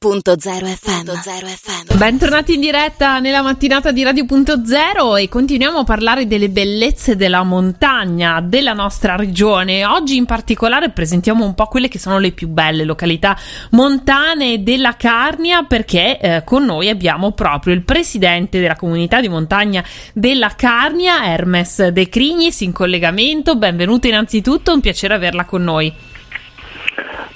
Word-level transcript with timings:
FM. 0.00 1.96
Bentornati 1.96 2.54
in 2.54 2.60
diretta 2.60 3.18
nella 3.18 3.42
mattinata 3.42 3.90
di 3.90 4.04
Radio.0 4.04 5.20
e 5.20 5.28
continuiamo 5.28 5.78
a 5.78 5.82
parlare 5.82 6.28
delle 6.28 6.50
bellezze 6.50 7.16
della 7.16 7.42
montagna 7.42 8.40
della 8.40 8.74
nostra 8.74 9.16
regione. 9.16 9.84
Oggi 9.84 10.14
in 10.14 10.24
particolare 10.24 10.90
presentiamo 10.90 11.44
un 11.44 11.52
po' 11.56 11.66
quelle 11.66 11.88
che 11.88 11.98
sono 11.98 12.20
le 12.20 12.30
più 12.30 12.46
belle 12.46 12.84
località 12.84 13.36
montane 13.70 14.62
della 14.62 14.94
Carnia 14.94 15.64
perché 15.64 16.20
eh, 16.20 16.44
con 16.44 16.64
noi 16.64 16.88
abbiamo 16.88 17.32
proprio 17.32 17.74
il 17.74 17.82
presidente 17.82 18.60
della 18.60 18.76
comunità 18.76 19.20
di 19.20 19.28
montagna 19.28 19.82
della 20.14 20.54
Carnia, 20.54 21.24
Hermes 21.24 21.88
De 21.88 22.08
Crignis, 22.08 22.60
in 22.60 22.70
collegamento. 22.70 23.56
Benvenuto 23.56 24.06
innanzitutto, 24.06 24.72
un 24.72 24.80
piacere 24.80 25.14
averla 25.14 25.44
con 25.44 25.64
noi. 25.64 25.92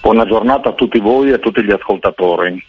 Buona 0.02 0.26
giornata 0.26 0.70
a 0.70 0.72
tutti 0.72 0.98
voi 0.98 1.30
e 1.30 1.34
a 1.34 1.38
tutti 1.38 1.62
gli 1.62 1.70
ascoltatori. 1.70 2.60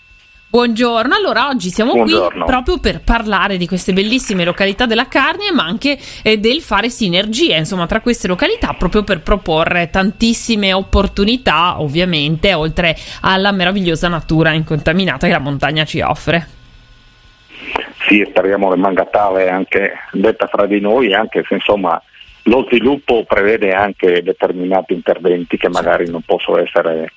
Buongiorno, 0.52 1.16
allora 1.16 1.48
oggi 1.48 1.70
siamo 1.70 1.94
Buongiorno. 1.94 2.46
qui 2.46 2.54
proprio 2.54 2.78
per 2.78 3.02
parlare 3.02 3.58
di 3.58 3.66
queste 3.66 3.92
bellissime 3.92 4.46
località 4.46 4.86
della 4.86 5.08
carne, 5.08 5.52
ma 5.52 5.64
anche 5.64 5.98
eh, 6.22 6.38
del 6.38 6.62
fare 6.62 6.90
sinergie, 6.90 7.58
insomma, 7.58 7.88
tra 7.88 8.02
queste 8.02 8.28
località, 8.28 8.76
proprio 8.78 9.04
per 9.04 9.22
proporre 9.22 9.90
tantissime 9.90 10.74
opportunità, 10.74 11.82
ovviamente, 11.82 12.54
oltre 12.54 12.96
alla 13.22 13.52
meravigliosa 13.52 14.10
natura 14.10 14.52
incontaminata 14.52 15.26
che 15.26 15.34
la 15.34 15.40
montagna 15.40 15.86
ci 15.86 16.02
offre. 16.02 16.48
Sì, 18.08 18.24
speriamo 18.30 18.72
rimanga 18.72 19.06
tale 19.06 19.50
anche 19.50 19.94
detta 20.12 20.46
fra 20.46 20.68
di 20.68 20.80
noi, 20.80 21.16
anche 21.16 21.44
se 21.48 21.56
insomma 21.56 22.00
lo 22.44 22.66
sviluppo 22.68 23.24
prevede 23.24 23.74
anche 23.74 24.22
determinati 24.22 24.94
interventi 24.94 25.58
che 25.58 25.70
magari 25.70 26.10
non 26.10 26.22
possono 26.22 26.60
essere 26.60 27.12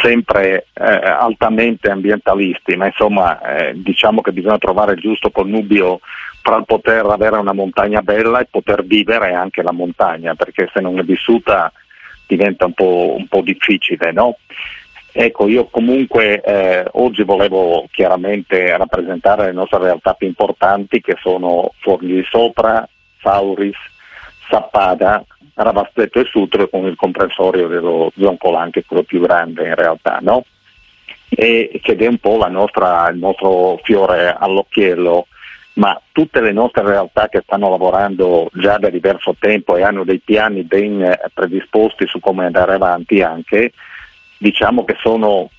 sempre 0.00 0.66
eh, 0.74 0.84
altamente 0.84 1.90
ambientalisti, 1.90 2.76
ma 2.76 2.86
insomma 2.86 3.40
eh, 3.40 3.72
diciamo 3.74 4.20
che 4.20 4.32
bisogna 4.32 4.58
trovare 4.58 4.92
il 4.92 5.00
giusto 5.00 5.30
connubio 5.30 6.00
tra 6.42 6.56
il 6.56 6.64
poter 6.66 7.06
avere 7.06 7.38
una 7.38 7.54
montagna 7.54 8.02
bella 8.02 8.40
e 8.40 8.48
poter 8.50 8.84
vivere 8.84 9.32
anche 9.32 9.62
la 9.62 9.72
montagna, 9.72 10.34
perché 10.34 10.70
se 10.72 10.80
non 10.80 10.98
è 10.98 11.02
vissuta 11.02 11.72
diventa 12.26 12.66
un 12.66 12.74
po', 12.74 13.14
un 13.16 13.26
po 13.28 13.40
difficile. 13.40 14.12
No? 14.12 14.36
Ecco, 15.12 15.48
io 15.48 15.66
comunque 15.66 16.42
eh, 16.42 16.84
oggi 16.92 17.22
volevo 17.22 17.88
chiaramente 17.90 18.76
rappresentare 18.76 19.46
le 19.46 19.52
nostre 19.52 19.78
realtà 19.78 20.12
più 20.12 20.26
importanti 20.26 21.00
che 21.00 21.16
sono 21.18 21.72
Forlì 21.78 22.22
Sopra, 22.28 22.86
Sauris, 23.22 23.76
Sappada, 24.48 25.24
Ravastetto 25.54 26.20
e 26.20 26.24
Sutro 26.24 26.68
con 26.68 26.86
il 26.86 26.96
comprensorio 26.96 27.66
dello 27.68 28.12
Zoncolan 28.16 28.70
che 28.70 28.80
è 28.80 28.84
quello 28.84 29.02
più 29.02 29.20
grande 29.20 29.66
in 29.66 29.74
realtà, 29.74 30.18
no? 30.20 30.44
e, 31.28 31.80
ed 31.82 32.02
è 32.02 32.06
un 32.06 32.18
po' 32.18 32.46
nostra, 32.48 33.08
il 33.08 33.18
nostro 33.18 33.78
fiore 33.82 34.34
all'occhiello, 34.38 35.26
ma 35.74 36.00
tutte 36.12 36.40
le 36.40 36.52
nostre 36.52 36.84
realtà 36.84 37.28
che 37.28 37.42
stanno 37.44 37.68
lavorando 37.68 38.48
già 38.54 38.78
da 38.78 38.88
diverso 38.88 39.36
tempo 39.38 39.76
e 39.76 39.82
hanno 39.82 40.04
dei 40.04 40.20
piani 40.24 40.62
ben 40.62 41.18
predisposti 41.34 42.06
su 42.06 42.20
come 42.20 42.46
andare 42.46 42.74
avanti 42.74 43.20
anche, 43.20 43.72
diciamo 44.38 44.84
che 44.84 44.96
sono 44.98 45.50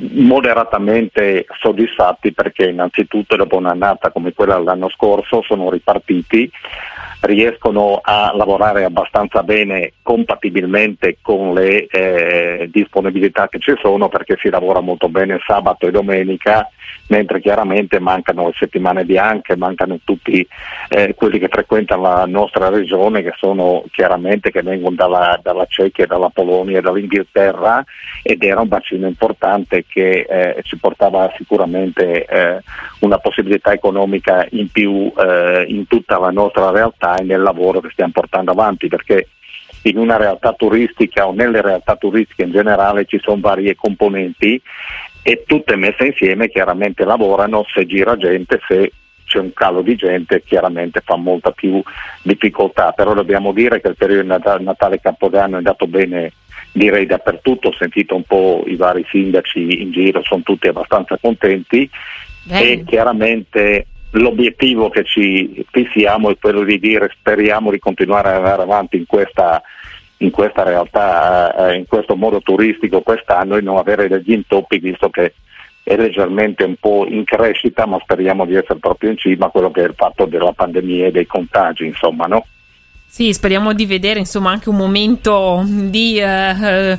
moderatamente 0.00 1.46
soddisfatti 1.60 2.32
perché 2.32 2.66
innanzitutto 2.66 3.36
dopo 3.36 3.56
un'annata 3.56 4.10
come 4.10 4.32
quella 4.32 4.56
dell'anno 4.56 4.88
scorso 4.88 5.42
sono 5.42 5.70
ripartiti 5.70 6.50
riescono 7.20 8.00
a 8.02 8.32
lavorare 8.34 8.84
abbastanza 8.84 9.42
bene 9.42 9.92
compatibilmente 10.02 11.18
con 11.20 11.52
le 11.52 11.86
eh, 11.86 12.68
disponibilità 12.72 13.48
che 13.48 13.58
ci 13.58 13.74
sono 13.80 14.08
perché 14.08 14.36
si 14.40 14.48
lavora 14.48 14.80
molto 14.80 15.08
bene 15.08 15.38
sabato 15.46 15.86
e 15.86 15.90
domenica 15.90 16.68
mentre 17.08 17.40
chiaramente 17.40 17.98
mancano 17.98 18.46
le 18.46 18.54
settimane 18.56 19.04
bianche, 19.04 19.56
mancano 19.56 19.98
tutti 20.04 20.46
eh, 20.88 21.14
quelli 21.14 21.38
che 21.38 21.48
frequentano 21.48 22.02
la 22.02 22.24
nostra 22.26 22.68
regione 22.68 23.22
che 23.22 23.32
sono 23.36 23.84
chiaramente 23.90 24.50
che 24.50 24.62
vengono 24.62 24.94
dalla, 24.94 25.38
dalla 25.42 25.66
Cecchia, 25.66 26.06
dalla 26.06 26.30
Polonia 26.30 26.78
e 26.78 26.80
dall'Inghilterra 26.80 27.84
ed 28.22 28.42
era 28.42 28.60
un 28.60 28.68
bacino 28.68 29.06
importante 29.06 29.84
che 29.92 30.26
eh, 30.28 30.62
ci 30.62 30.78
portava 30.78 31.32
sicuramente 31.36 32.24
eh, 32.24 32.60
una 33.00 33.18
possibilità 33.18 33.72
economica 33.72 34.46
in 34.50 34.70
più 34.70 35.12
eh, 35.16 35.64
in 35.68 35.86
tutta 35.86 36.18
la 36.18 36.30
nostra 36.30 36.70
realtà 36.70 37.16
e 37.16 37.24
nel 37.24 37.42
lavoro 37.42 37.80
che 37.80 37.90
stiamo 37.90 38.12
portando 38.12 38.52
avanti 38.52 38.88
perché 38.88 39.28
in 39.82 39.98
una 39.98 40.16
realtà 40.16 40.52
turistica 40.52 41.26
o 41.26 41.32
nelle 41.32 41.62
realtà 41.62 41.96
turistiche 41.96 42.44
in 42.44 42.52
generale 42.52 43.04
ci 43.06 43.18
sono 43.20 43.40
varie 43.40 43.74
componenti 43.74 44.60
e 45.22 45.44
tutte 45.46 45.76
messe 45.76 46.06
insieme 46.06 46.48
chiaramente 46.48 47.04
lavorano 47.04 47.64
se 47.72 47.86
gira 47.86 48.16
gente, 48.16 48.60
se 48.66 48.92
c'è 49.30 49.38
un 49.38 49.52
calo 49.52 49.82
di 49.82 49.94
gente 49.94 50.42
chiaramente 50.42 51.00
fa 51.04 51.16
molta 51.16 51.52
più 51.52 51.80
difficoltà, 52.22 52.90
però 52.92 53.14
dobbiamo 53.14 53.52
dire 53.52 53.80
che 53.80 53.88
il 53.88 53.96
periodo 53.96 54.24
Natale, 54.24 54.64
Natale 54.64 55.00
Capodanno 55.00 55.54
è 55.54 55.58
andato 55.58 55.86
bene 55.86 56.32
direi 56.72 57.06
dappertutto, 57.06 57.68
ho 57.68 57.74
sentito 57.74 58.14
un 58.14 58.22
po' 58.22 58.62
i 58.66 58.76
vari 58.76 59.04
sindaci 59.08 59.82
in 59.82 59.90
giro, 59.92 60.22
sono 60.22 60.42
tutti 60.42 60.68
abbastanza 60.68 61.18
contenti 61.20 61.88
bene. 62.44 62.70
e 62.70 62.84
chiaramente 62.84 63.86
l'obiettivo 64.12 64.88
che 64.88 65.04
ci 65.04 65.64
fissiamo 65.70 66.30
è 66.30 66.38
quello 66.38 66.64
di 66.64 66.78
dire 66.78 67.10
speriamo 67.16 67.70
di 67.70 67.78
continuare 67.78 68.30
ad 68.30 68.36
andare 68.36 68.62
avanti 68.62 68.96
in 68.96 69.06
questa 69.06 69.62
in 70.22 70.30
questa 70.30 70.64
realtà, 70.64 71.70
eh, 71.70 71.76
in 71.76 71.86
questo 71.86 72.14
modo 72.14 72.42
turistico 72.42 73.00
quest'anno 73.00 73.56
e 73.56 73.62
non 73.62 73.78
avere 73.78 74.06
degli 74.06 74.32
intoppi 74.32 74.78
visto 74.78 75.08
che 75.08 75.32
è 75.82 75.96
leggermente 75.96 76.62
un 76.62 76.76
po' 76.78 77.06
in 77.08 77.24
crescita, 77.24 77.86
ma 77.86 77.98
speriamo 78.00 78.44
di 78.44 78.54
essere 78.54 78.78
proprio 78.78 79.10
in 79.10 79.16
cima 79.16 79.46
a 79.46 79.50
quello 79.50 79.70
che 79.70 79.82
è 79.82 79.86
il 79.86 79.94
fatto 79.96 80.26
della 80.26 80.52
pandemia 80.52 81.06
e 81.06 81.10
dei 81.10 81.26
contagi, 81.26 81.86
insomma, 81.86 82.26
no? 82.26 82.44
Sì, 83.10 83.32
speriamo 83.32 83.72
di 83.72 83.86
vedere 83.86 84.20
insomma 84.20 84.52
anche 84.52 84.68
un 84.68 84.76
momento 84.76 85.64
di 85.66 86.18
eh, 86.18 86.96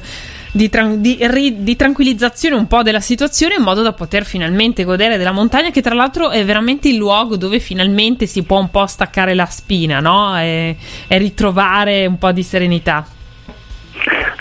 di, 0.51 0.69
tran- 0.69 0.99
di, 0.99 1.17
ri- 1.21 1.63
di, 1.63 1.75
tranquillizzazione 1.77 2.55
un 2.55 2.67
po' 2.67 2.83
della 2.83 2.99
situazione 2.99 3.55
in 3.55 3.63
modo 3.63 3.81
da 3.81 3.93
poter 3.93 4.25
finalmente 4.25 4.83
godere 4.83 5.17
della 5.17 5.31
montagna 5.31 5.69
che 5.69 5.81
tra 5.81 5.95
l'altro 5.95 6.29
è 6.29 6.43
veramente 6.43 6.89
il 6.89 6.97
luogo 6.97 7.37
dove 7.37 7.59
finalmente 7.59 8.25
si 8.25 8.43
può 8.43 8.59
un 8.59 8.69
po' 8.69 8.85
staccare 8.87 9.33
la 9.33 9.45
spina 9.45 10.01
no? 10.01 10.37
e, 10.37 10.75
e 11.07 11.17
ritrovare 11.17 12.05
un 12.05 12.17
po' 12.17 12.33
di 12.33 12.43
serenità. 12.43 13.05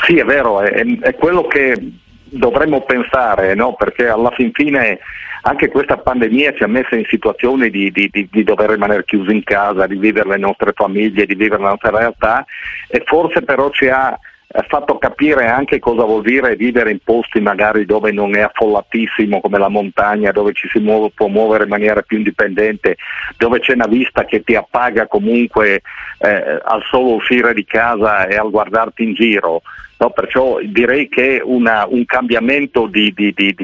Sì, 0.04 0.18
è 0.18 0.24
vero, 0.24 0.60
è, 0.60 0.84
è 1.02 1.14
quello 1.14 1.46
che 1.46 1.92
dovremmo 2.24 2.82
pensare, 2.82 3.54
no? 3.54 3.74
perché 3.74 4.08
alla 4.08 4.30
fin 4.30 4.50
fine 4.52 4.98
anche 5.42 5.68
questa 5.68 5.96
pandemia 5.96 6.54
ci 6.54 6.62
ha 6.62 6.68
messo 6.68 6.94
in 6.94 7.04
situazioni 7.08 7.70
di, 7.70 7.90
di, 7.90 8.08
di, 8.10 8.28
di, 8.30 8.44
dover 8.44 8.70
rimanere 8.70 9.04
chiusi 9.04 9.32
in 9.32 9.44
casa, 9.44 9.86
di 9.86 9.96
vivere 9.96 10.28
le 10.28 10.38
nostre 10.38 10.72
famiglie, 10.74 11.26
di 11.26 11.34
vivere 11.34 11.62
la 11.62 11.70
nostra 11.70 11.90
realtà 11.90 12.44
e 12.88 13.02
forse 13.04 13.42
però 13.42 13.70
ci 13.70 13.88
ha 13.88 14.18
fatto 14.66 14.98
capire 14.98 15.46
anche 15.46 15.78
cosa 15.78 16.02
vuol 16.04 16.22
dire 16.22 16.56
vivere 16.56 16.90
in 16.90 16.98
posti 17.04 17.40
magari 17.40 17.84
dove 17.84 18.10
non 18.10 18.34
è 18.34 18.40
affollatissimo 18.40 19.40
come 19.40 19.58
la 19.58 19.68
montagna, 19.68 20.32
dove 20.32 20.52
ci 20.54 20.68
si 20.68 20.80
muove, 20.80 21.12
può 21.14 21.28
muovere 21.28 21.64
in 21.64 21.70
maniera 21.70 22.02
più 22.02 22.16
indipendente, 22.16 22.96
dove 23.36 23.60
c'è 23.60 23.74
una 23.74 23.86
vista 23.86 24.24
che 24.24 24.42
ti 24.42 24.56
appaga 24.56 25.06
comunque 25.06 25.82
eh, 26.18 26.60
al 26.64 26.82
solo 26.90 27.14
uscire 27.14 27.54
di 27.54 27.64
casa 27.64 28.26
e 28.26 28.36
al 28.36 28.50
guardarti 28.50 29.04
in 29.04 29.14
giro. 29.14 29.62
No, 30.00 30.08
perciò 30.08 30.60
direi 30.64 31.10
che 31.10 31.42
una, 31.44 31.86
un 31.86 32.06
cambiamento 32.06 32.86
di, 32.86 33.12
di, 33.14 33.34
di, 33.34 33.54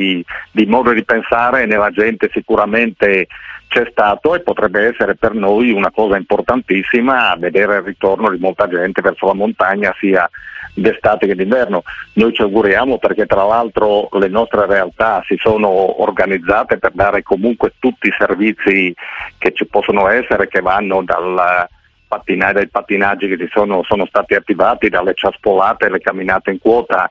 di, 0.50 0.66
modo 0.66 0.92
di 0.92 1.02
pensare 1.02 1.64
nella 1.64 1.90
gente 1.90 2.28
sicuramente 2.30 3.26
c'è 3.68 3.88
stato 3.90 4.34
e 4.34 4.40
potrebbe 4.40 4.86
essere 4.86 5.14
per 5.14 5.32
noi 5.32 5.70
una 5.70 5.90
cosa 5.90 6.18
importantissima 6.18 7.34
vedere 7.38 7.76
il 7.76 7.84
ritorno 7.84 8.28
di 8.28 8.38
molta 8.38 8.68
gente 8.68 9.00
verso 9.00 9.24
la 9.24 9.32
montagna 9.32 9.94
sia 9.98 10.28
d'estate 10.74 11.26
che 11.26 11.34
d'inverno. 11.34 11.84
Noi 12.12 12.34
ci 12.34 12.42
auguriamo 12.42 12.98
perché 12.98 13.24
tra 13.24 13.44
l'altro 13.44 14.10
le 14.12 14.28
nostre 14.28 14.66
realtà 14.66 15.22
si 15.26 15.36
sono 15.38 16.02
organizzate 16.02 16.76
per 16.76 16.92
dare 16.92 17.22
comunque 17.22 17.72
tutti 17.78 18.08
i 18.08 18.14
servizi 18.18 18.94
che 19.38 19.52
ci 19.54 19.64
possono 19.64 20.06
essere, 20.08 20.48
che 20.48 20.60
vanno 20.60 21.02
dal 21.02 21.66
pattinare, 22.06 22.52
dai 22.52 22.68
pattinaggi 22.68 23.28
che 23.28 23.48
sono, 23.50 23.82
sono, 23.84 24.06
stati 24.06 24.34
attivati, 24.34 24.88
dalle 24.88 25.14
ciaspolate, 25.14 25.90
le 25.90 26.00
camminate 26.00 26.50
in 26.50 26.58
quota, 26.58 27.08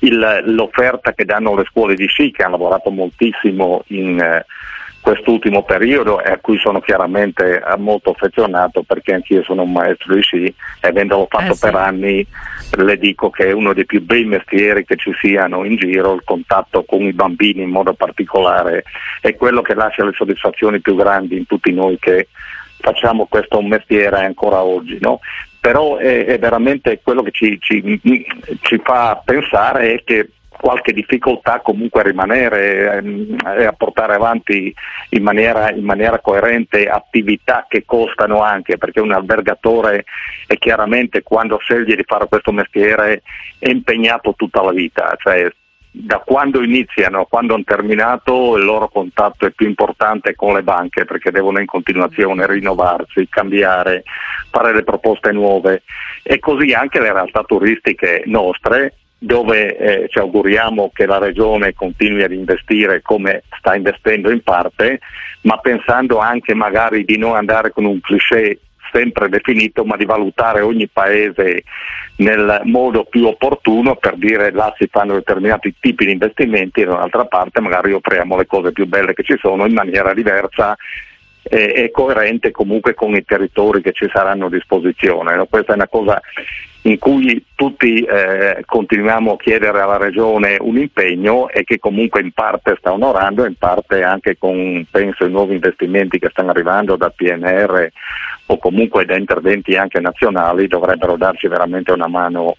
il, 0.00 0.42
l'offerta 0.46 1.12
che 1.12 1.24
danno 1.24 1.54
le 1.54 1.64
scuole 1.64 1.94
di 1.94 2.06
sci 2.06 2.30
che 2.30 2.42
hanno 2.42 2.56
lavorato 2.56 2.90
moltissimo 2.90 3.82
in 3.88 4.20
eh, 4.20 4.46
quest'ultimo 5.00 5.62
periodo 5.64 6.22
e 6.22 6.30
a 6.30 6.38
cui 6.38 6.58
sono 6.58 6.80
chiaramente 6.80 7.60
eh, 7.60 7.76
molto 7.78 8.10
affezionato 8.10 8.82
perché 8.82 9.14
anch'io 9.14 9.42
sono 9.42 9.62
un 9.62 9.72
maestro 9.72 10.14
di 10.14 10.20
sci 10.20 10.44
e 10.44 10.88
avendolo 10.88 11.26
fatto 11.28 11.52
eh 11.52 11.54
sì. 11.54 11.60
per 11.60 11.74
anni 11.74 12.26
le 12.72 12.98
dico 12.98 13.30
che 13.30 13.46
è 13.46 13.52
uno 13.52 13.72
dei 13.72 13.86
più 13.86 14.02
bei 14.02 14.24
mestieri 14.24 14.84
che 14.84 14.96
ci 14.96 15.12
siano 15.20 15.64
in 15.64 15.76
giro, 15.76 16.14
il 16.14 16.22
contatto 16.24 16.84
con 16.84 17.00
i 17.00 17.12
bambini 17.12 17.62
in 17.62 17.70
modo 17.70 17.94
particolare 17.94 18.84
è 19.20 19.34
quello 19.34 19.62
che 19.62 19.74
lascia 19.74 20.04
le 20.04 20.12
soddisfazioni 20.14 20.80
più 20.80 20.94
grandi 20.94 21.36
in 21.36 21.46
tutti 21.46 21.72
noi 21.72 21.98
che 21.98 22.28
facciamo 22.80 23.26
questo 23.26 23.60
mestiere 23.62 24.24
ancora 24.24 24.62
oggi. 24.62 24.98
No? 25.00 25.20
Però 25.60 25.96
è, 25.96 26.24
è, 26.24 26.38
veramente 26.38 27.00
quello 27.02 27.22
che 27.22 27.30
ci, 27.32 27.58
ci, 27.60 28.00
ci 28.62 28.80
fa 28.82 29.20
pensare 29.24 29.94
è 29.94 30.04
che 30.04 30.30
qualche 30.60 30.92
difficoltà 30.92 31.60
comunque 31.60 32.00
a 32.00 32.04
rimanere 32.04 32.98
ehm, 32.98 33.36
e 33.56 33.64
a 33.64 33.72
portare 33.72 34.14
avanti 34.14 34.72
in 35.10 35.22
maniera, 35.22 35.70
in 35.70 35.84
maniera, 35.84 36.20
coerente 36.20 36.86
attività 36.86 37.64
che 37.66 37.84
costano 37.86 38.42
anche, 38.42 38.76
perché 38.76 39.00
un 39.00 39.12
albergatore 39.12 40.04
è 40.46 40.56
chiaramente 40.58 41.22
quando 41.22 41.58
sceglie 41.58 41.96
di 41.96 42.04
fare 42.06 42.28
questo 42.28 42.52
mestiere 42.52 43.22
è 43.58 43.70
impegnato 43.70 44.34
tutta 44.36 44.62
la 44.62 44.72
vita, 44.72 45.14
cioè 45.16 45.50
da 45.92 46.18
quando 46.18 46.62
iniziano 46.62 47.26
quando 47.28 47.54
hanno 47.54 47.64
terminato 47.64 48.56
il 48.56 48.64
loro 48.64 48.88
contatto 48.88 49.46
è 49.46 49.50
più 49.50 49.66
importante 49.66 50.36
con 50.36 50.54
le 50.54 50.62
banche 50.62 51.04
perché 51.04 51.32
devono 51.32 51.58
in 51.58 51.66
continuazione 51.66 52.46
rinnovarsi, 52.46 53.26
cambiare, 53.28 54.04
fare 54.50 54.72
le 54.72 54.84
proposte 54.84 55.32
nuove. 55.32 55.82
E 56.22 56.38
così 56.38 56.72
anche 56.72 57.00
le 57.00 57.12
realtà 57.12 57.42
turistiche 57.42 58.22
nostre 58.26 58.94
dove 59.22 59.76
eh, 59.76 60.08
ci 60.08 60.18
auguriamo 60.18 60.92
che 60.94 61.04
la 61.04 61.18
Regione 61.18 61.74
continui 61.74 62.22
ad 62.22 62.32
investire 62.32 63.02
come 63.02 63.42
sta 63.58 63.74
investendo 63.74 64.30
in 64.30 64.42
parte, 64.42 65.00
ma 65.42 65.58
pensando 65.58 66.18
anche 66.18 66.54
magari 66.54 67.04
di 67.04 67.18
non 67.18 67.36
andare 67.36 67.70
con 67.70 67.84
un 67.84 68.00
cliché 68.00 68.60
sempre 68.92 69.28
definito, 69.28 69.84
ma 69.84 69.96
di 69.96 70.04
valutare 70.04 70.60
ogni 70.60 70.88
paese 70.88 71.64
nel 72.16 72.60
modo 72.64 73.04
più 73.04 73.26
opportuno 73.26 73.96
per 73.96 74.16
dire 74.16 74.52
là 74.52 74.72
si 74.78 74.88
fanno 74.90 75.14
determinati 75.14 75.74
tipi 75.80 76.04
di 76.04 76.12
investimenti 76.12 76.80
e 76.80 76.84
da 76.84 76.94
un'altra 76.94 77.24
parte 77.24 77.60
magari 77.60 77.92
offriamo 77.92 78.36
le 78.36 78.46
cose 78.46 78.72
più 78.72 78.86
belle 78.86 79.14
che 79.14 79.22
ci 79.22 79.36
sono 79.38 79.66
in 79.66 79.72
maniera 79.72 80.12
diversa 80.12 80.76
e, 81.42 81.72
e 81.74 81.90
coerente 81.90 82.50
comunque 82.50 82.94
con 82.94 83.14
i 83.14 83.24
territori 83.24 83.82
che 83.82 83.92
ci 83.92 84.08
saranno 84.12 84.46
a 84.46 84.50
disposizione. 84.50 85.36
No? 85.36 85.46
Questa 85.46 85.72
è 85.72 85.76
una 85.76 85.88
cosa 85.88 86.20
in 86.82 86.98
cui 86.98 87.44
tutti 87.54 88.00
eh, 88.00 88.62
continuiamo 88.64 89.32
a 89.32 89.36
chiedere 89.36 89.80
alla 89.80 89.98
Regione 89.98 90.56
un 90.60 90.78
impegno 90.78 91.50
e 91.50 91.62
che 91.64 91.78
comunque 91.78 92.20
in 92.20 92.32
parte 92.32 92.76
sta 92.78 92.92
onorando, 92.92 93.44
in 93.44 93.56
parte 93.56 94.02
anche 94.02 94.38
con 94.38 94.86
penso 94.90 95.26
i 95.26 95.30
nuovi 95.30 95.54
investimenti 95.54 96.18
che 96.18 96.30
stanno 96.30 96.50
arrivando 96.50 96.96
da 96.96 97.10
PNR 97.10 97.88
o 98.46 98.58
comunque 98.58 99.04
da 99.04 99.16
interventi 99.16 99.76
anche 99.76 100.00
nazionali 100.00 100.66
dovrebbero 100.66 101.16
darci 101.16 101.48
veramente 101.48 101.92
una 101.92 102.08
mano 102.08 102.56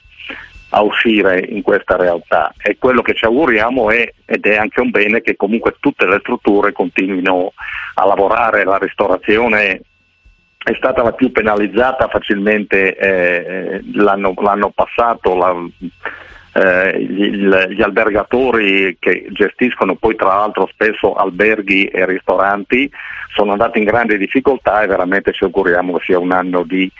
a 0.71 0.81
uscire 0.81 1.45
in 1.49 1.61
questa 1.61 1.95
realtà. 1.95 2.53
E 2.61 2.77
quello 2.77 3.01
che 3.01 3.13
ci 3.13 3.25
auguriamo 3.25 3.89
è, 3.89 4.11
ed 4.25 4.45
è 4.45 4.57
anche 4.57 4.81
un 4.81 4.89
bene, 4.89 5.21
che 5.21 5.35
comunque 5.35 5.75
tutte 5.79 6.05
le 6.05 6.19
strutture 6.19 6.71
continuino 6.71 7.53
a 7.95 8.05
lavorare, 8.05 8.63
la 8.63 8.77
ristorazione 8.77 9.81
è 10.63 10.75
stata 10.75 11.01
la 11.01 11.13
più 11.13 11.31
penalizzata 11.31 12.07
facilmente 12.07 12.95
eh, 12.95 13.81
l'anno, 13.93 14.33
l'anno, 14.37 14.69
passato, 14.69 15.35
la, 15.35 15.55
eh, 16.53 17.01
gli, 17.01 17.47
gli, 17.47 17.81
albergatori 17.81 18.97
che 18.99 19.27
gestiscono 19.29 19.95
poi 19.95 20.15
tra 20.15 20.27
l'altro 20.27 20.67
spesso 20.71 21.13
alberghi 21.13 21.85
e 21.85 22.05
ristoranti 22.05 22.91
sono 23.33 23.53
andati 23.53 23.79
in 23.79 23.85
grande 23.85 24.17
difficoltà 24.17 24.81
e 24.81 24.87
veramente 24.87 25.31
ci 25.31 25.45
auguriamo 25.45 25.97
che 25.97 26.03
sia 26.05 26.19
un 26.19 26.31
anno 26.33 26.63
di 26.63 26.91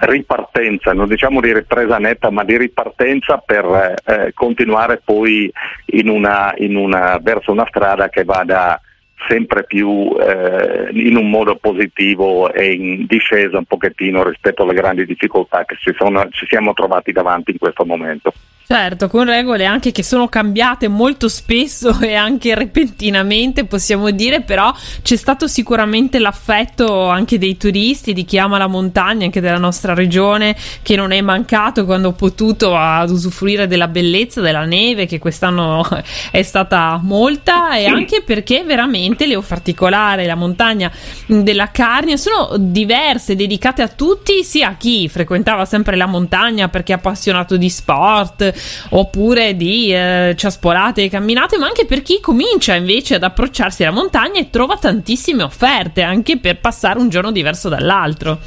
ripartenza, 0.00 0.92
non 0.92 1.08
diciamo 1.08 1.40
di 1.40 1.52
ripresa 1.52 1.98
netta 1.98 2.30
ma 2.30 2.44
di 2.44 2.56
ripartenza 2.58 3.38
per 3.38 3.94
eh, 4.04 4.32
continuare 4.34 5.00
poi 5.02 5.50
in 5.86 6.08
una, 6.08 6.52
in 6.58 6.76
una, 6.76 7.18
verso 7.20 7.50
una 7.50 7.66
strada 7.66 8.08
che 8.10 8.24
vada 8.24 8.80
sempre 9.26 9.64
più 9.64 10.14
eh, 10.20 10.90
in 10.92 11.16
un 11.16 11.28
modo 11.30 11.56
positivo 11.56 12.52
e 12.52 12.72
in 12.72 13.06
discesa 13.06 13.58
un 13.58 13.64
pochettino 13.64 14.22
rispetto 14.22 14.62
alle 14.62 14.74
grandi 14.74 15.04
difficoltà 15.06 15.64
che 15.64 15.76
ci, 15.80 15.92
sono, 15.96 16.28
ci 16.30 16.46
siamo 16.46 16.72
trovati 16.74 17.10
davanti 17.10 17.50
in 17.52 17.58
questo 17.58 17.84
momento. 17.84 18.32
Certo, 18.70 19.08
con 19.08 19.24
regole 19.24 19.64
anche 19.64 19.92
che 19.92 20.02
sono 20.02 20.28
cambiate 20.28 20.88
molto 20.88 21.30
spesso 21.30 21.98
e 22.04 22.14
anche 22.14 22.54
repentinamente, 22.54 23.64
possiamo 23.64 24.10
dire, 24.10 24.42
però 24.42 24.70
c'è 25.00 25.16
stato 25.16 25.48
sicuramente 25.48 26.18
l'affetto 26.18 27.08
anche 27.08 27.38
dei 27.38 27.56
turisti, 27.56 28.12
di 28.12 28.26
chi 28.26 28.36
ama 28.36 28.58
la 28.58 28.66
montagna, 28.66 29.24
anche 29.24 29.40
della 29.40 29.56
nostra 29.56 29.94
regione, 29.94 30.54
che 30.82 30.96
non 30.96 31.12
è 31.12 31.20
mancato 31.22 31.86
quando 31.86 32.08
ho 32.08 32.12
potuto 32.12 32.76
ad 32.76 33.08
usufruire 33.08 33.66
della 33.66 33.88
bellezza 33.88 34.42
della 34.42 34.66
neve, 34.66 35.06
che 35.06 35.18
quest'anno 35.18 35.88
è 36.30 36.42
stata 36.42 37.00
molta, 37.02 37.74
e 37.74 37.86
anche 37.86 38.20
perché 38.20 38.64
veramente 38.64 39.26
le 39.26 39.40
particolari, 39.40 40.26
la 40.26 40.34
montagna 40.34 40.92
della 41.24 41.70
Carnia 41.70 42.18
sono 42.18 42.50
diverse, 42.58 43.34
dedicate 43.34 43.80
a 43.80 43.88
tutti, 43.88 44.44
sia 44.44 44.68
a 44.68 44.76
chi 44.76 45.08
frequentava 45.08 45.64
sempre 45.64 45.96
la 45.96 46.04
montagna 46.04 46.68
perché 46.68 46.92
è 46.92 46.96
appassionato 46.96 47.56
di 47.56 47.70
sport 47.70 48.56
oppure 48.90 49.56
di 49.56 49.92
eh, 49.92 50.34
ciaspolate 50.36 51.02
e 51.02 51.08
camminate, 51.08 51.58
ma 51.58 51.66
anche 51.66 51.86
per 51.86 52.02
chi 52.02 52.20
comincia 52.20 52.74
invece 52.74 53.16
ad 53.16 53.22
approcciarsi 53.22 53.84
alla 53.84 53.94
montagna 53.94 54.40
e 54.40 54.50
trova 54.50 54.76
tantissime 54.76 55.42
offerte 55.42 56.02
anche 56.02 56.38
per 56.38 56.60
passare 56.60 56.98
un 56.98 57.08
giorno 57.08 57.32
diverso 57.32 57.68
dall'altro. 57.68 58.38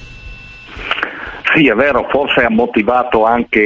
Sì, 1.53 1.67
è 1.67 1.73
vero, 1.73 2.07
forse 2.09 2.45
ha 2.45 2.49
motivato 2.49 3.25
anche 3.25 3.59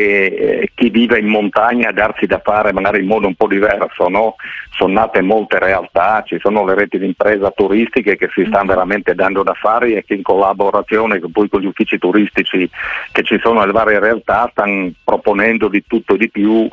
eh, 0.63 0.71
chi 0.73 0.89
vive 0.89 1.19
in 1.19 1.27
montagna 1.27 1.89
a 1.89 1.93
darsi 1.93 2.25
da 2.25 2.41
fare 2.43 2.73
magari 2.73 3.01
in 3.01 3.05
modo 3.05 3.27
un 3.27 3.35
po' 3.35 3.47
diverso, 3.47 4.07
no? 4.07 4.35
Sono 4.71 4.93
nate 4.93 5.21
molte 5.21 5.59
realtà, 5.59 6.23
ci 6.25 6.39
sono 6.39 6.65
le 6.65 6.73
reti 6.73 6.97
di 6.97 7.05
impresa 7.05 7.51
turistiche 7.51 8.15
che 8.15 8.29
si 8.33 8.41
stanno 8.41 8.63
mm-hmm. 8.63 8.67
veramente 8.67 9.13
dando 9.13 9.43
da 9.43 9.53
fare 9.53 9.93
e 9.93 10.03
che 10.03 10.15
in 10.15 10.23
collaborazione 10.23 11.19
poi 11.31 11.47
con 11.47 11.61
gli 11.61 11.67
uffici 11.67 11.99
turistici 11.99 12.67
che 13.11 13.23
ci 13.23 13.39
sono 13.39 13.59
nelle 13.59 13.71
varie 13.71 13.99
realtà 13.99 14.47
stanno 14.49 14.91
proponendo 15.03 15.67
di 15.67 15.83
tutto 15.85 16.15
e 16.15 16.17
di 16.17 16.29
più 16.31 16.67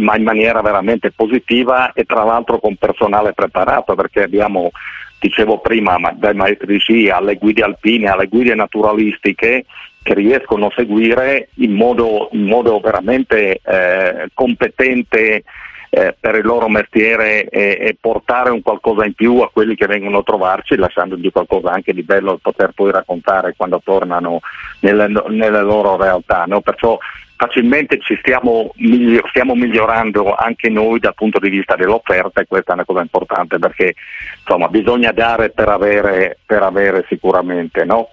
ma 0.00 0.16
in 0.16 0.24
maniera 0.24 0.62
veramente 0.62 1.12
positiva 1.12 1.92
e 1.92 2.04
tra 2.04 2.24
l'altro 2.24 2.58
con 2.58 2.74
personale 2.74 3.32
preparato 3.34 3.94
perché 3.94 4.24
abbiamo 4.24 4.70
dicevo 5.18 5.60
prima, 5.60 5.98
dai 6.14 6.34
maestri 6.34 6.74
di 6.74 6.78
sci 6.78 7.08
alle 7.08 7.36
guide 7.36 7.62
alpine, 7.62 8.08
alle 8.08 8.26
guide 8.26 8.54
naturalistiche, 8.54 9.64
che 10.06 10.14
riescono 10.14 10.66
a 10.66 10.72
seguire 10.76 11.48
in 11.54 11.72
modo, 11.72 12.28
in 12.30 12.44
modo 12.44 12.78
veramente 12.78 13.58
eh, 13.60 14.28
competente 14.34 15.42
eh, 15.90 16.14
per 16.18 16.36
il 16.36 16.44
loro 16.44 16.68
mestiere 16.68 17.46
e, 17.46 17.76
e, 17.80 17.96
portare 18.00 18.50
un 18.50 18.62
qualcosa 18.62 19.04
in 19.04 19.14
più 19.14 19.40
a 19.40 19.50
quelli 19.50 19.74
che 19.74 19.88
vengono 19.88 20.18
a 20.18 20.22
trovarci, 20.22 20.76
lasciandogli 20.76 21.32
qualcosa 21.32 21.72
anche 21.72 21.92
di 21.92 22.04
bello 22.04 22.32
da 22.32 22.38
poter 22.40 22.70
poi 22.72 22.92
raccontare 22.92 23.54
quando 23.56 23.80
tornano 23.82 24.38
nelle, 24.80 25.08
nelle 25.08 25.62
loro 25.62 25.96
realtà. 25.96 26.44
No? 26.46 26.60
Perciò 26.60 26.96
facilmente 27.34 27.98
ci 27.98 28.16
stiamo, 28.20 28.70
miglior- 28.76 29.28
stiamo, 29.30 29.56
migliorando 29.56 30.36
anche 30.36 30.68
noi 30.68 31.00
dal 31.00 31.14
punto 31.14 31.40
di 31.40 31.48
vista 31.48 31.74
dell'offerta 31.74 32.40
e 32.40 32.46
questa 32.46 32.70
è 32.70 32.74
una 32.74 32.84
cosa 32.84 33.00
importante 33.00 33.58
perché 33.58 33.94
insomma, 34.38 34.68
bisogna 34.68 35.10
dare 35.10 35.50
per 35.50 35.68
avere, 35.68 36.38
per 36.46 36.62
avere 36.62 37.04
sicuramente. 37.08 37.84
No? 37.84 38.10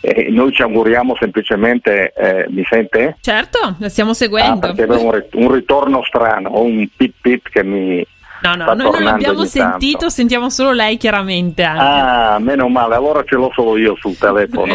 Eh, 0.00 0.28
noi 0.30 0.52
ci 0.52 0.62
auguriamo 0.62 1.16
semplicemente, 1.18 2.12
eh, 2.12 2.46
mi 2.50 2.64
sente? 2.68 3.16
Certo, 3.20 3.76
la 3.78 3.88
stiamo 3.88 4.14
seguendo. 4.14 4.66
Ah, 4.66 4.70
avevo 4.70 5.02
un, 5.32 5.52
ritorno 5.52 6.02
strano, 6.04 6.60
un 6.62 6.86
pip 6.96 7.14
pip 7.20 7.48
che 7.48 7.64
mi... 7.64 8.06
No, 8.40 8.54
no, 8.54 8.72
noi 8.74 8.90
non 8.92 9.02
l'abbiamo 9.02 9.44
sentito, 9.44 9.98
tanto. 9.98 10.14
sentiamo 10.14 10.48
solo 10.48 10.70
lei 10.70 10.96
chiaramente. 10.96 11.64
Anche. 11.64 11.82
Ah, 11.82 12.38
meno 12.38 12.68
male, 12.68 12.94
allora 12.94 13.24
ce 13.24 13.34
l'ho 13.34 13.50
solo 13.52 13.76
io 13.76 13.96
sul 13.96 14.16
telefono. 14.16 14.74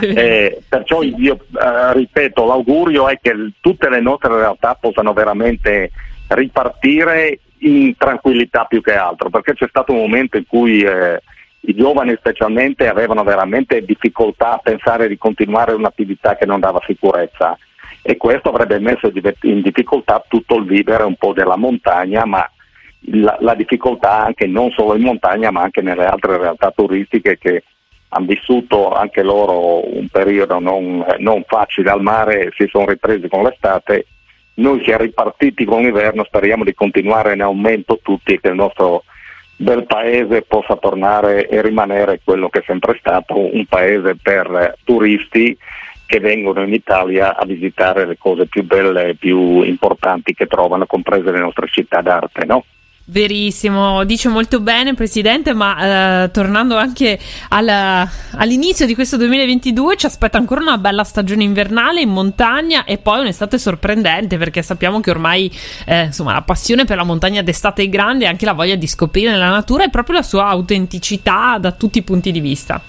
eh, 0.00 0.62
perciò 0.66 1.02
io 1.02 1.34
eh, 1.34 1.92
ripeto, 1.92 2.46
l'augurio 2.46 3.08
è 3.08 3.18
che 3.20 3.34
tutte 3.60 3.90
le 3.90 4.00
nostre 4.00 4.34
realtà 4.34 4.74
possano 4.80 5.12
veramente 5.12 5.90
ripartire 6.28 7.40
in 7.58 7.94
tranquillità 7.98 8.64
più 8.64 8.80
che 8.80 8.94
altro, 8.94 9.28
perché 9.28 9.52
c'è 9.52 9.66
stato 9.68 9.92
un 9.92 9.98
momento 9.98 10.38
in 10.38 10.46
cui 10.46 10.80
eh, 10.80 11.20
i 11.66 11.74
giovani 11.74 12.14
specialmente 12.16 12.88
avevano 12.88 13.24
veramente 13.24 13.84
difficoltà 13.84 14.54
a 14.54 14.60
pensare 14.62 15.08
di 15.08 15.18
continuare 15.18 15.72
un'attività 15.72 16.36
che 16.36 16.46
non 16.46 16.60
dava 16.60 16.80
sicurezza 16.86 17.58
e 18.02 18.16
questo 18.16 18.50
avrebbe 18.50 18.78
messo 18.78 19.10
in 19.42 19.62
difficoltà 19.62 20.24
tutto 20.28 20.56
il 20.56 20.64
vivere 20.64 21.02
un 21.02 21.16
po' 21.16 21.32
della 21.32 21.56
montagna, 21.56 22.24
ma 22.24 22.48
la, 23.10 23.36
la 23.40 23.54
difficoltà 23.54 24.24
anche 24.24 24.46
non 24.46 24.70
solo 24.70 24.94
in 24.94 25.02
montagna 25.02 25.50
ma 25.50 25.62
anche 25.62 25.82
nelle 25.82 26.06
altre 26.06 26.38
realtà 26.38 26.70
turistiche 26.70 27.36
che 27.36 27.64
hanno 28.10 28.26
vissuto 28.26 28.92
anche 28.92 29.22
loro 29.22 29.92
un 29.92 30.06
periodo 30.08 30.60
non, 30.60 31.04
non 31.18 31.42
facile 31.48 31.90
al 31.90 32.00
mare, 32.00 32.52
si 32.56 32.66
sono 32.68 32.86
ripresi 32.86 33.28
con 33.28 33.42
l'estate. 33.42 34.06
Noi 34.54 34.82
siamo 34.84 35.02
ripartiti 35.02 35.64
con 35.64 35.82
l'inverno, 35.82 36.24
speriamo 36.24 36.62
di 36.62 36.74
continuare 36.74 37.34
in 37.34 37.42
aumento 37.42 37.98
tutti 38.02 38.34
e 38.34 38.40
che 38.40 38.48
il 38.48 38.54
nostro 38.54 39.02
del 39.56 39.86
paese 39.86 40.42
possa 40.42 40.76
tornare 40.76 41.48
e 41.48 41.62
rimanere 41.62 42.20
quello 42.22 42.48
che 42.48 42.60
è 42.60 42.64
sempre 42.66 42.96
stato, 42.98 43.38
un 43.38 43.64
paese 43.66 44.16
per 44.16 44.76
turisti 44.84 45.56
che 46.04 46.20
vengono 46.20 46.62
in 46.62 46.72
Italia 46.72 47.36
a 47.36 47.44
visitare 47.44 48.06
le 48.06 48.16
cose 48.16 48.46
più 48.46 48.62
belle 48.62 49.08
e 49.08 49.14
più 49.14 49.62
importanti 49.62 50.34
che 50.34 50.46
trovano, 50.46 50.86
comprese 50.86 51.32
le 51.32 51.40
nostre 51.40 51.66
città 51.68 52.00
d'arte. 52.00 52.44
No? 52.44 52.64
Verissimo, 53.08 54.02
dice 54.02 54.28
molto 54.28 54.58
bene 54.58 54.94
Presidente, 54.94 55.54
ma 55.54 56.24
eh, 56.24 56.30
tornando 56.32 56.76
anche 56.76 57.16
alla, 57.50 58.04
all'inizio 58.32 58.84
di 58.84 58.96
questo 58.96 59.16
2022 59.16 59.94
ci 59.96 60.06
aspetta 60.06 60.38
ancora 60.38 60.60
una 60.60 60.76
bella 60.76 61.04
stagione 61.04 61.44
invernale 61.44 62.00
in 62.00 62.08
montagna 62.08 62.82
e 62.84 62.98
poi 62.98 63.20
un'estate 63.20 63.58
sorprendente 63.58 64.38
perché 64.38 64.60
sappiamo 64.60 64.98
che 64.98 65.10
ormai 65.10 65.48
eh, 65.86 66.06
insomma, 66.06 66.32
la 66.32 66.42
passione 66.42 66.84
per 66.84 66.96
la 66.96 67.04
montagna 67.04 67.42
d'estate 67.42 67.84
è 67.84 67.88
grande 67.88 68.24
e 68.24 68.28
anche 68.28 68.44
la 68.44 68.54
voglia 68.54 68.74
di 68.74 68.88
scoprire 68.88 69.36
la 69.36 69.50
natura 69.50 69.84
e 69.84 69.88
proprio 69.88 70.16
la 70.16 70.22
sua 70.22 70.46
autenticità 70.46 71.58
da 71.60 71.70
tutti 71.70 71.98
i 71.98 72.02
punti 72.02 72.32
di 72.32 72.40
vista. 72.40 72.82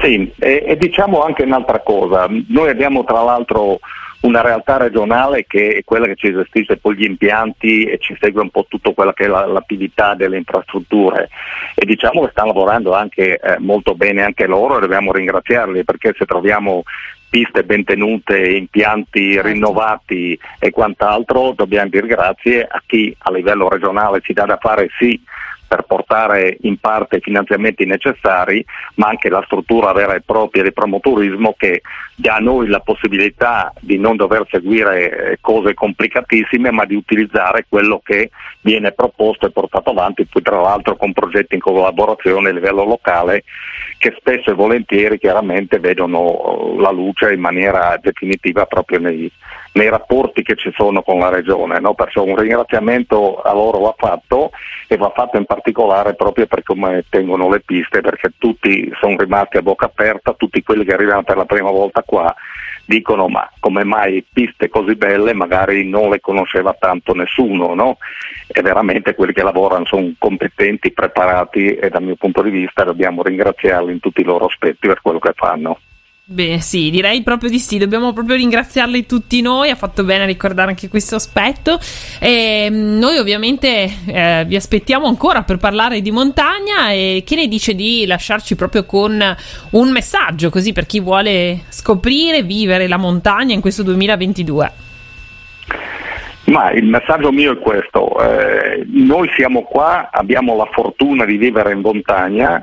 Sì, 0.00 0.32
e, 0.38 0.64
e 0.66 0.76
diciamo 0.78 1.22
anche 1.22 1.42
un'altra 1.42 1.80
cosa, 1.80 2.26
noi 2.48 2.70
abbiamo 2.70 3.04
tra 3.04 3.22
l'altro 3.22 3.78
una 4.26 4.40
realtà 4.40 4.76
regionale 4.76 5.46
che 5.46 5.68
è 5.68 5.84
quella 5.84 6.06
che 6.06 6.16
ci 6.16 6.32
gestisce 6.32 6.76
poi 6.76 6.96
gli 6.96 7.04
impianti 7.04 7.84
e 7.84 7.98
ci 7.98 8.16
segue 8.20 8.42
un 8.42 8.50
po' 8.50 8.66
tutto 8.68 8.92
quella 8.92 9.14
che 9.14 9.24
è 9.24 9.28
la, 9.28 9.46
l'attività 9.46 10.14
delle 10.14 10.36
infrastrutture 10.36 11.28
e 11.74 11.86
diciamo 11.86 12.24
che 12.24 12.30
stanno 12.32 12.48
lavorando 12.48 12.92
anche 12.92 13.38
eh, 13.38 13.58
molto 13.58 13.94
bene 13.94 14.22
anche 14.22 14.46
loro 14.46 14.76
e 14.76 14.80
dobbiamo 14.80 15.12
ringraziarli 15.12 15.84
perché 15.84 16.14
se 16.18 16.24
troviamo 16.26 16.82
piste 17.28 17.64
ben 17.64 17.84
tenute, 17.84 18.38
impianti 18.38 19.32
certo. 19.32 19.48
rinnovati 19.48 20.38
e 20.58 20.70
quant'altro 20.70 21.52
dobbiamo 21.52 21.88
dire 21.88 22.06
grazie 22.06 22.66
a 22.68 22.82
chi 22.86 23.14
a 23.18 23.32
livello 23.32 23.68
regionale 23.68 24.20
ci 24.20 24.32
dà 24.32 24.44
da 24.44 24.58
fare 24.60 24.88
sì 24.98 25.20
per 25.66 25.82
portare 25.82 26.56
in 26.62 26.78
parte 26.78 27.16
i 27.16 27.20
finanziamenti 27.20 27.84
necessari, 27.84 28.64
ma 28.94 29.08
anche 29.08 29.28
la 29.28 29.42
struttura 29.44 29.92
vera 29.92 30.14
e 30.14 30.22
propria 30.24 30.62
di 30.62 30.72
promoturismo 30.72 31.54
che 31.56 31.82
dà 32.14 32.36
a 32.36 32.40
noi 32.40 32.68
la 32.68 32.80
possibilità 32.80 33.72
di 33.80 33.98
non 33.98 34.16
dover 34.16 34.46
seguire 34.50 35.32
eh, 35.32 35.38
cose 35.40 35.74
complicatissime, 35.74 36.70
ma 36.70 36.84
di 36.84 36.94
utilizzare 36.94 37.66
quello 37.68 38.00
che 38.02 38.30
viene 38.60 38.92
proposto 38.92 39.46
e 39.46 39.50
portato 39.50 39.90
avanti, 39.90 40.26
poi 40.26 40.42
tra 40.42 40.60
l'altro 40.60 40.96
con 40.96 41.12
progetti 41.12 41.54
in 41.54 41.60
collaborazione 41.60 42.50
a 42.50 42.52
livello 42.52 42.84
locale 42.84 43.44
che 43.98 44.14
spesso 44.18 44.50
e 44.50 44.54
volentieri 44.54 45.18
chiaramente 45.18 45.78
vedono 45.78 46.74
la 46.78 46.90
luce 46.90 47.32
in 47.32 47.40
maniera 47.40 47.98
definitiva 48.00 48.66
proprio 48.66 48.98
nei, 48.98 49.30
nei 49.72 49.88
rapporti 49.88 50.42
che 50.42 50.54
ci 50.56 50.72
sono 50.74 51.02
con 51.02 51.18
la 51.18 51.30
Regione. 51.30 51.80
No? 51.80 51.94
Perciò 51.94 52.22
un 52.22 52.36
ringraziamento 52.36 53.40
a 53.40 53.52
loro 53.52 53.78
va 53.78 53.94
fatto 53.96 54.50
e 54.86 54.96
va 54.96 55.10
fatto 55.14 55.38
in 55.38 55.46
particolare 55.46 56.14
proprio 56.14 56.46
per 56.46 56.62
come 56.62 57.04
tengono 57.08 57.48
le 57.48 57.60
piste, 57.60 58.00
perché 58.00 58.32
tutti 58.38 58.90
sono 59.00 59.16
rimasti 59.16 59.56
a 59.56 59.62
bocca 59.62 59.86
aperta, 59.86 60.34
tutti 60.34 60.62
quelli 60.62 60.84
che 60.84 60.94
arrivano 60.94 61.22
per 61.22 61.36
la 61.36 61.44
prima 61.44 61.70
volta 61.70 62.02
qua 62.04 62.34
dicono 62.86 63.28
ma 63.28 63.50
come 63.60 63.84
mai 63.84 64.24
piste 64.32 64.68
così 64.68 64.94
belle 64.94 65.34
magari 65.34 65.86
non 65.86 66.10
le 66.10 66.20
conosceva 66.20 66.74
tanto 66.78 67.12
nessuno, 67.14 67.74
no? 67.74 67.98
E 68.46 68.62
veramente 68.62 69.14
quelli 69.14 69.32
che 69.32 69.42
lavorano 69.42 69.84
sono 69.84 70.12
competenti, 70.18 70.92
preparati 70.92 71.74
e 71.74 71.90
dal 71.90 72.02
mio 72.02 72.16
punto 72.16 72.42
di 72.42 72.50
vista 72.50 72.84
dobbiamo 72.84 73.22
ringraziarli 73.22 73.92
in 73.92 74.00
tutti 74.00 74.20
i 74.20 74.24
loro 74.24 74.46
aspetti 74.46 74.86
per 74.86 75.00
quello 75.02 75.18
che 75.18 75.32
fanno. 75.34 75.78
Beh, 76.28 76.58
sì, 76.60 76.90
direi 76.90 77.22
proprio 77.22 77.48
di 77.48 77.60
sì. 77.60 77.78
Dobbiamo 77.78 78.12
proprio 78.12 78.34
ringraziarli 78.34 79.06
tutti 79.06 79.40
noi. 79.40 79.70
Ha 79.70 79.76
fatto 79.76 80.02
bene 80.02 80.24
a 80.24 80.26
ricordare 80.26 80.70
anche 80.70 80.88
questo 80.88 81.14
aspetto. 81.14 81.78
E 82.18 82.66
mm, 82.68 82.98
noi, 82.98 83.18
ovviamente, 83.18 83.88
eh, 84.06 84.44
vi 84.44 84.56
aspettiamo 84.56 85.06
ancora 85.06 85.44
per 85.44 85.58
parlare 85.58 86.00
di 86.00 86.10
montagna. 86.10 86.90
E 86.90 87.22
che 87.24 87.36
ne 87.36 87.46
dice 87.46 87.76
di 87.76 88.06
lasciarci 88.06 88.56
proprio 88.56 88.84
con 88.84 89.36
un 89.70 89.90
messaggio 89.92 90.50
così 90.50 90.72
per 90.72 90.86
chi 90.86 90.98
vuole 90.98 91.60
scoprire, 91.68 92.42
vivere 92.42 92.88
la 92.88 92.96
montagna 92.96 93.54
in 93.54 93.60
questo 93.60 93.84
2022? 93.84 94.72
Ma 96.46 96.72
il 96.72 96.86
messaggio 96.86 97.30
mio 97.30 97.52
è 97.52 97.58
questo, 97.58 98.20
eh, 98.20 98.84
noi 98.86 99.28
siamo 99.36 99.62
qua, 99.62 100.10
abbiamo 100.12 100.54
la 100.54 100.68
fortuna 100.72 101.24
di 101.24 101.36
vivere 101.36 101.72
in 101.72 101.80
montagna 101.80 102.62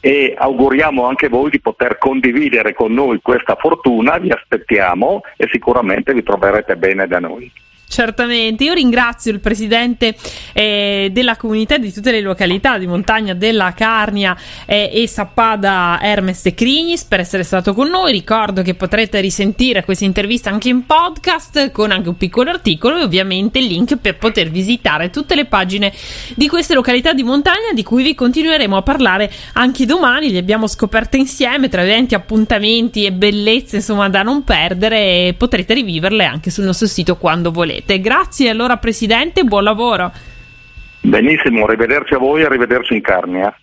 e 0.00 0.34
auguriamo 0.36 1.04
anche 1.04 1.28
voi 1.28 1.50
di 1.50 1.60
poter 1.60 1.98
condividere 1.98 2.74
con 2.74 2.92
noi 2.92 3.20
questa 3.22 3.56
fortuna, 3.56 4.18
vi 4.18 4.30
aspettiamo 4.30 5.22
e 5.36 5.48
sicuramente 5.50 6.14
vi 6.14 6.22
troverete 6.22 6.76
bene 6.76 7.06
da 7.06 7.20
noi. 7.20 7.50
Certamente, 7.90 8.62
io 8.62 8.72
ringrazio 8.72 9.32
il 9.32 9.40
presidente 9.40 10.14
eh, 10.52 11.08
della 11.10 11.34
comunità 11.34 11.76
di 11.76 11.92
tutte 11.92 12.12
le 12.12 12.20
località 12.20 12.78
di 12.78 12.86
montagna 12.86 13.34
della 13.34 13.72
Carnia 13.72 14.36
eh, 14.64 14.88
e 14.92 15.08
Sappada 15.08 15.98
Hermes 16.00 16.46
e 16.46 16.54
Crignis 16.54 17.02
per 17.02 17.18
essere 17.18 17.42
stato 17.42 17.74
con 17.74 17.88
noi. 17.88 18.12
Ricordo 18.12 18.62
che 18.62 18.74
potrete 18.74 19.18
risentire 19.18 19.84
questa 19.84 20.04
intervista 20.04 20.50
anche 20.50 20.68
in 20.68 20.86
podcast 20.86 21.72
con 21.72 21.90
anche 21.90 22.08
un 22.08 22.16
piccolo 22.16 22.50
articolo 22.50 22.96
e 22.96 23.02
ovviamente 23.02 23.58
il 23.58 23.66
link 23.66 23.96
per 23.96 24.18
poter 24.18 24.50
visitare 24.50 25.10
tutte 25.10 25.34
le 25.34 25.46
pagine 25.46 25.92
di 26.36 26.46
queste 26.46 26.74
località 26.74 27.12
di 27.12 27.24
montagna 27.24 27.72
di 27.74 27.82
cui 27.82 28.04
vi 28.04 28.14
continueremo 28.14 28.76
a 28.76 28.82
parlare 28.82 29.32
anche 29.54 29.84
domani. 29.84 30.30
Le 30.30 30.38
abbiamo 30.38 30.68
scoperte 30.68 31.16
insieme 31.16 31.68
tra 31.68 31.82
eventi, 31.82 32.14
appuntamenti 32.14 33.04
e 33.04 33.10
bellezze 33.10 33.76
insomma 33.76 34.08
da 34.08 34.22
non 34.22 34.44
perdere 34.44 35.26
e 35.26 35.34
potrete 35.36 35.74
riviverle 35.74 36.24
anche 36.24 36.50
sul 36.50 36.62
nostro 36.62 36.86
sito 36.86 37.16
quando 37.16 37.50
volete 37.50 37.78
rete. 37.80 38.00
Grazie 38.00 38.50
allora 38.50 38.76
Presidente, 38.76 39.44
buon 39.44 39.64
lavoro. 39.64 40.12
Benissimo, 41.00 41.64
arrivederci 41.64 42.14
a 42.14 42.18
voi 42.18 42.42
e 42.42 42.44
arrivederci 42.44 42.94
in 42.94 43.00
Carnia. 43.00 43.54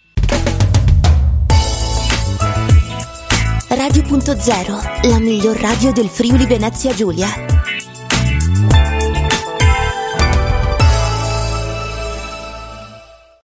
Radio.0, 3.70 5.10
la 5.10 5.20
miglior 5.20 5.58
radio 5.58 5.92
del 5.92 6.08
Friuli 6.08 6.48
Venezia 6.48 6.94
Giulia. 6.94 7.57